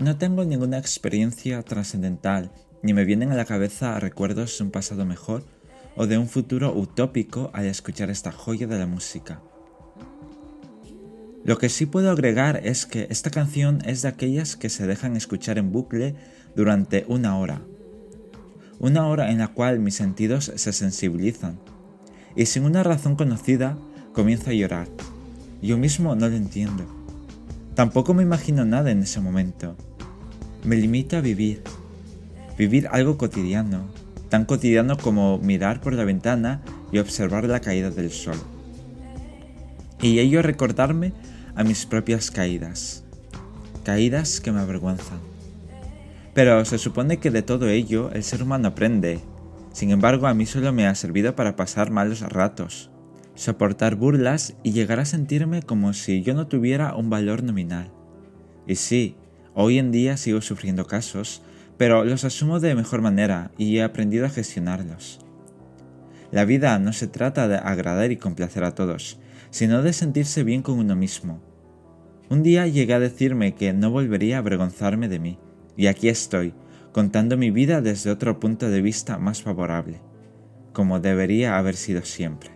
No 0.00 0.16
tengo 0.16 0.46
ninguna 0.46 0.78
experiencia 0.78 1.62
trascendental, 1.62 2.50
ni 2.82 2.94
me 2.94 3.04
vienen 3.04 3.32
a 3.32 3.34
la 3.34 3.44
cabeza 3.44 4.00
recuerdos 4.00 4.56
de 4.56 4.64
un 4.64 4.70
pasado 4.70 5.04
mejor 5.04 5.44
o 5.94 6.06
de 6.06 6.16
un 6.16 6.26
futuro 6.26 6.74
utópico 6.74 7.50
al 7.52 7.66
escuchar 7.66 8.08
esta 8.08 8.32
joya 8.32 8.66
de 8.66 8.78
la 8.78 8.86
música. 8.86 9.42
Lo 11.44 11.58
que 11.58 11.68
sí 11.68 11.84
puedo 11.84 12.10
agregar 12.10 12.62
es 12.64 12.86
que 12.86 13.08
esta 13.10 13.28
canción 13.28 13.82
es 13.84 14.00
de 14.00 14.08
aquellas 14.08 14.56
que 14.56 14.70
se 14.70 14.86
dejan 14.86 15.16
escuchar 15.16 15.58
en 15.58 15.70
bucle 15.70 16.14
durante 16.56 17.04
una 17.06 17.36
hora. 17.36 17.60
Una 18.78 19.06
hora 19.06 19.30
en 19.30 19.36
la 19.36 19.48
cual 19.48 19.80
mis 19.80 19.96
sentidos 19.96 20.50
se 20.54 20.72
sensibilizan. 20.72 21.60
Y 22.34 22.46
sin 22.46 22.64
una 22.64 22.82
razón 22.82 23.16
conocida, 23.16 23.76
comienzo 24.14 24.48
a 24.48 24.54
llorar. 24.54 24.88
Yo 25.60 25.76
mismo 25.76 26.14
no 26.14 26.26
lo 26.26 26.36
entiendo. 26.36 26.86
Tampoco 27.74 28.14
me 28.14 28.22
imagino 28.22 28.64
nada 28.64 28.90
en 28.90 29.02
ese 29.02 29.20
momento 29.20 29.76
me 30.64 30.76
limita 30.76 31.18
a 31.18 31.20
vivir. 31.20 31.62
Vivir 32.58 32.88
algo 32.92 33.16
cotidiano, 33.16 33.88
tan 34.28 34.44
cotidiano 34.44 34.96
como 34.96 35.38
mirar 35.38 35.80
por 35.80 35.94
la 35.94 36.04
ventana 36.04 36.62
y 36.92 36.98
observar 36.98 37.44
la 37.44 37.60
caída 37.60 37.90
del 37.90 38.10
sol. 38.10 38.36
Y 40.02 40.18
ello 40.18 40.42
recordarme 40.42 41.12
a 41.54 41.64
mis 41.64 41.86
propias 41.86 42.30
caídas. 42.30 43.04
Caídas 43.84 44.40
que 44.40 44.52
me 44.52 44.60
avergüenzan. 44.60 45.18
Pero 46.34 46.64
se 46.64 46.78
supone 46.78 47.18
que 47.18 47.30
de 47.30 47.42
todo 47.42 47.68
ello 47.68 48.10
el 48.12 48.22
ser 48.22 48.42
humano 48.42 48.68
aprende. 48.68 49.20
Sin 49.72 49.90
embargo, 49.90 50.26
a 50.26 50.34
mí 50.34 50.46
solo 50.46 50.72
me 50.72 50.86
ha 50.86 50.94
servido 50.94 51.34
para 51.34 51.56
pasar 51.56 51.90
malos 51.90 52.20
ratos, 52.20 52.90
soportar 53.34 53.94
burlas 53.94 54.54
y 54.62 54.72
llegar 54.72 55.00
a 55.00 55.04
sentirme 55.04 55.62
como 55.62 55.92
si 55.92 56.22
yo 56.22 56.34
no 56.34 56.46
tuviera 56.46 56.94
un 56.94 57.10
valor 57.10 57.42
nominal. 57.42 57.90
Y 58.66 58.76
sí, 58.76 59.16
Hoy 59.62 59.78
en 59.78 59.92
día 59.92 60.16
sigo 60.16 60.40
sufriendo 60.40 60.86
casos, 60.86 61.42
pero 61.76 62.02
los 62.02 62.24
asumo 62.24 62.60
de 62.60 62.74
mejor 62.74 63.02
manera 63.02 63.50
y 63.58 63.76
he 63.76 63.82
aprendido 63.82 64.24
a 64.24 64.30
gestionarlos. 64.30 65.18
La 66.30 66.46
vida 66.46 66.78
no 66.78 66.94
se 66.94 67.08
trata 67.08 67.46
de 67.46 67.56
agradar 67.56 68.10
y 68.10 68.16
complacer 68.16 68.64
a 68.64 68.74
todos, 68.74 69.18
sino 69.50 69.82
de 69.82 69.92
sentirse 69.92 70.44
bien 70.44 70.62
con 70.62 70.78
uno 70.78 70.96
mismo. 70.96 71.42
Un 72.30 72.42
día 72.42 72.66
llegué 72.68 72.94
a 72.94 73.00
decirme 73.00 73.54
que 73.54 73.74
no 73.74 73.90
volvería 73.90 74.36
a 74.36 74.38
avergonzarme 74.38 75.08
de 75.08 75.18
mí, 75.18 75.38
y 75.76 75.88
aquí 75.88 76.08
estoy, 76.08 76.54
contando 76.92 77.36
mi 77.36 77.50
vida 77.50 77.82
desde 77.82 78.10
otro 78.10 78.40
punto 78.40 78.70
de 78.70 78.80
vista 78.80 79.18
más 79.18 79.42
favorable, 79.42 80.00
como 80.72 81.00
debería 81.00 81.58
haber 81.58 81.76
sido 81.76 82.00
siempre. 82.06 82.50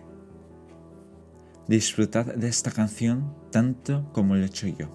Disfrutad 1.67 2.33
de 2.33 2.47
esta 2.47 2.71
canción 2.71 3.31
tanto 3.51 4.09
como 4.11 4.33
lo 4.33 4.41
he 4.41 4.47
hecho 4.47 4.65
yo. 4.69 4.89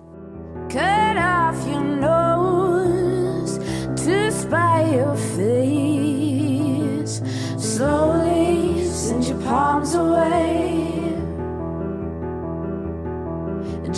Palms 9.90 9.94
away. 9.94 11.12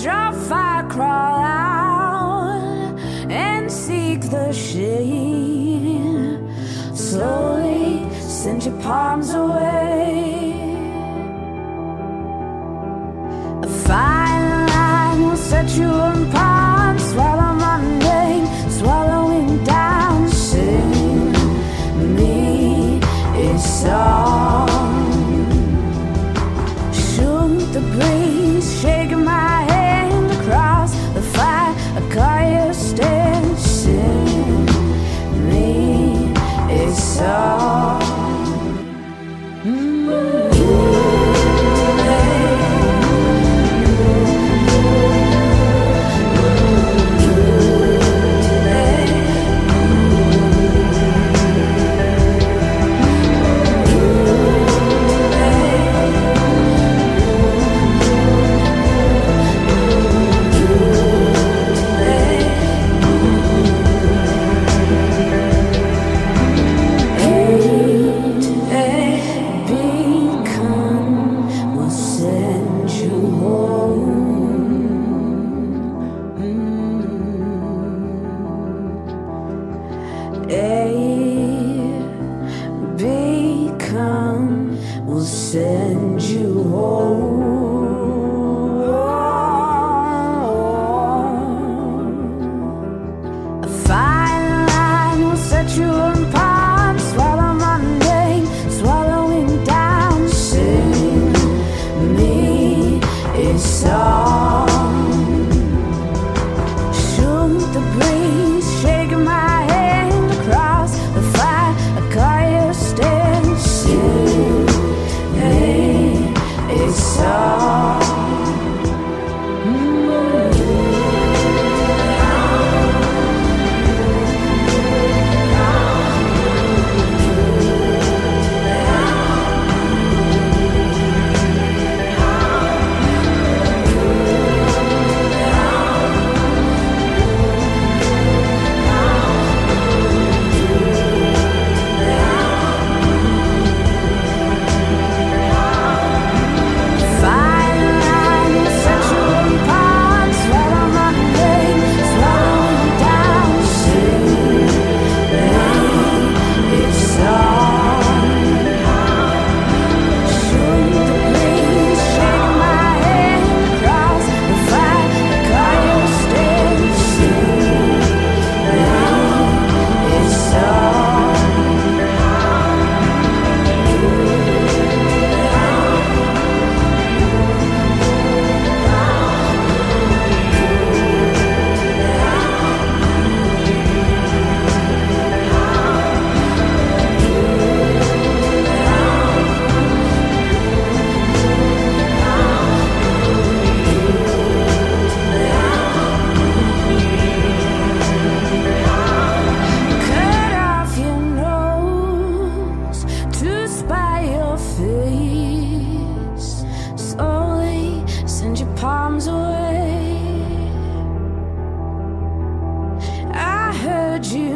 Draw 0.03 0.33
fire, 0.33 0.89
crawl 0.89 1.41
out 1.41 2.99
and 3.31 3.71
seek 3.71 4.21
the 4.31 4.53
shade. 4.53 6.39
Slowly 6.95 8.09
send 8.21 8.65
your 8.65 8.81
palms 8.81 9.35
away. 9.35 10.55
A 13.63 13.69
fine 13.87 14.67
line 14.69 15.23
will 15.23 15.37
set 15.37 15.69
you 15.77 15.91
fire. 16.33 16.99
Swallow 16.99 17.55
Monday, 17.55 18.47
swallowing 18.71 19.65
down. 19.65 20.29
Sing 20.29 21.33
me 22.17 23.01
a 23.37 23.59
song. 23.59 24.52
send 85.53 86.23
you 86.23 86.63
home. 86.63 87.62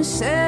said 0.06 0.45